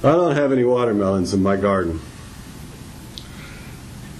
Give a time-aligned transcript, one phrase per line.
[0.00, 2.00] I don't have any watermelons in my garden.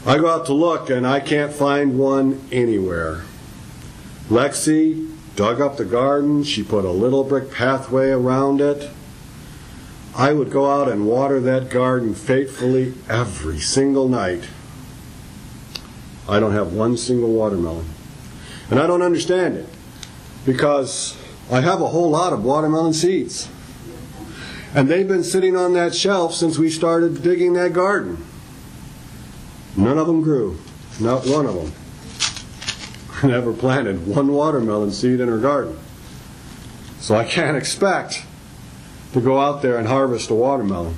[0.04, 3.22] I go out to look and I can't find one anywhere.
[4.28, 6.42] Lexi dug up the garden.
[6.42, 8.90] She put a little brick pathway around it.
[10.16, 14.48] I would go out and water that garden faithfully every single night.
[16.28, 17.86] I don't have one single watermelon.
[18.68, 19.68] And I don't understand it
[20.44, 21.16] because
[21.52, 23.48] I have a whole lot of watermelon seeds.
[24.74, 28.24] And they've been sitting on that shelf since we started digging that garden.
[29.76, 30.58] None of them grew,
[31.00, 31.72] not one of them.
[33.22, 35.78] I never planted one watermelon seed in her garden.
[37.00, 38.24] So I can't expect
[39.12, 40.96] to go out there and harvest a watermelon.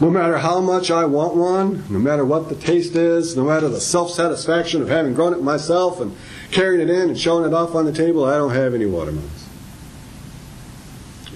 [0.00, 3.68] No matter how much I want one, no matter what the taste is, no matter
[3.68, 6.16] the self satisfaction of having grown it myself and
[6.50, 9.41] carrying it in and showing it off on the table, I don't have any watermelons.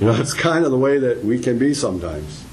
[0.00, 2.44] You know, it's kind of the way that we can be sometimes.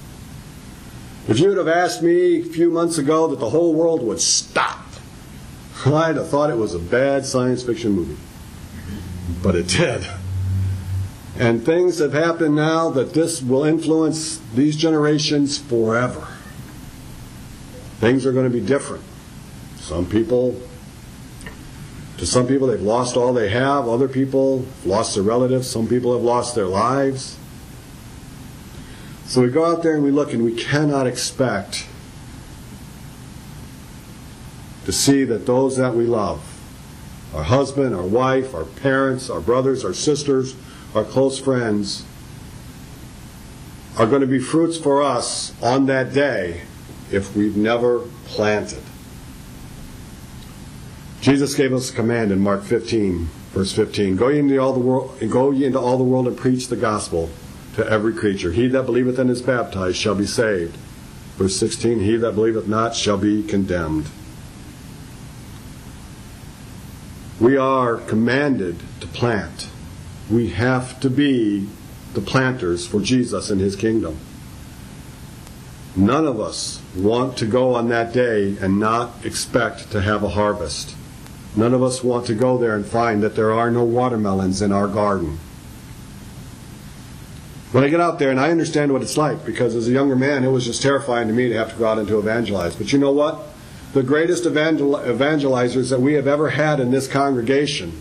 [1.27, 4.85] If you'd have asked me a few months ago that the whole world would stop,
[5.85, 8.17] I'd have thought it was a bad science fiction movie.
[9.41, 10.07] But it did.
[11.37, 16.27] And things have happened now that this will influence these generations forever.
[17.99, 19.03] Things are going to be different.
[19.77, 20.61] Some people,
[22.23, 23.85] to some people, they've lost all they have.
[23.85, 25.69] Other people lost their relatives.
[25.69, 27.37] Some people have lost their lives.
[29.25, 31.85] So we go out there and we look, and we cannot expect
[34.85, 36.41] to see that those that we love,
[37.35, 40.55] our husband, our wife, our parents, our brothers, our sisters,
[40.95, 42.05] our close friends,
[43.97, 46.61] are going to be fruits for us on that day
[47.11, 48.81] if we've never planted.
[51.23, 54.81] Jesus gave us a command in Mark 15, verse 15: "Go ye into all the
[54.81, 57.29] world, go ye into all the world and preach the gospel
[57.77, 58.51] to every creature.
[58.51, 60.75] He that believeth and is baptized shall be saved."
[61.37, 64.07] Verse 16: "He that believeth not shall be condemned."
[67.39, 69.69] We are commanded to plant.
[70.29, 71.69] We have to be
[72.15, 74.17] the planters for Jesus and his kingdom.
[75.95, 80.29] None of us want to go on that day and not expect to have a
[80.29, 80.95] harvest.
[81.55, 84.71] None of us want to go there and find that there are no watermelons in
[84.71, 85.37] our garden.
[87.71, 90.15] When I get out there, and I understand what it's like, because as a younger
[90.15, 92.75] man, it was just terrifying to me to have to go out and to evangelize.
[92.75, 93.41] But you know what?
[93.93, 97.99] The greatest evangel- evangelizers that we have ever had in this congregation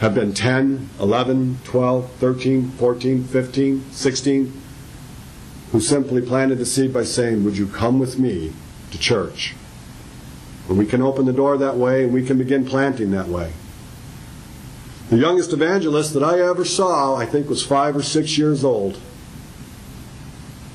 [0.00, 4.52] have been 10, 11, 12, 13, 14, 15, 16,
[5.72, 8.52] who simply planted the seed by saying, Would you come with me
[8.92, 9.54] to church?
[10.70, 13.52] And we can open the door that way and we can begin planting that way.
[15.10, 18.96] The youngest evangelist that I ever saw, I think, was five or six years old,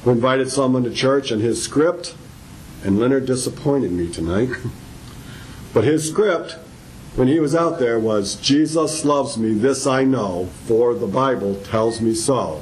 [0.04, 2.14] who invited someone to church, and his script,
[2.84, 4.50] and Leonard disappointed me tonight,
[5.74, 6.58] but his script
[7.16, 11.56] when he was out there was Jesus loves me, this I know, for the Bible
[11.56, 12.62] tells me so.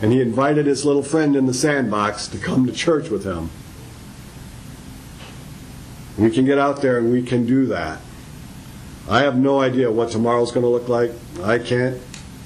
[0.00, 3.50] And he invited his little friend in the sandbox to come to church with him.
[6.18, 8.00] We can get out there and we can do that.
[9.08, 11.10] I have no idea what tomorrow's going to look like.
[11.42, 12.00] I can't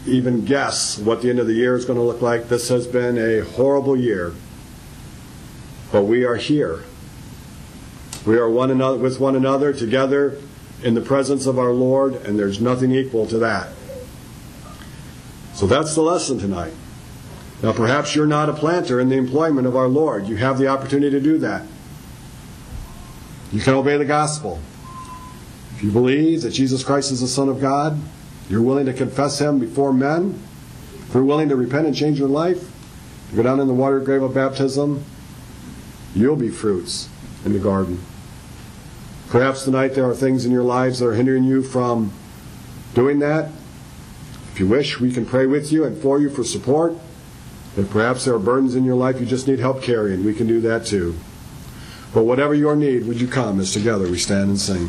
[0.07, 2.49] even guess what the end of the year is going to look like.
[2.49, 4.35] This has been a horrible year.
[5.93, 6.85] But we are here.
[8.27, 10.39] We are one another with one another together
[10.83, 13.69] in the presence of our Lord, and there's nothing equal to that.
[15.55, 16.75] So that's the lesson tonight.
[17.63, 20.29] Now, perhaps you're not a planter in the employment of our Lord.
[20.29, 21.67] You have the opportunity to do that.
[23.53, 24.61] You can obey the gospel.
[25.75, 27.99] If you believe that Jesus Christ is the Son of God,
[28.51, 30.43] you're willing to confess Him before men,
[31.07, 32.71] if you're willing to repent and change your life,
[33.35, 35.05] go down in the water grave of baptism,
[36.15, 37.09] you'll be fruits
[37.45, 38.03] in the garden.
[39.29, 42.13] Perhaps tonight there are things in your lives that are hindering you from
[42.95, 43.51] doing that.
[44.53, 46.95] If you wish, we can pray with you and for you for support.
[47.77, 50.47] If perhaps there are burdens in your life you just need help carrying, we can
[50.47, 51.15] do that too.
[52.15, 54.89] But whatever your need, would you come as together we stand and sing?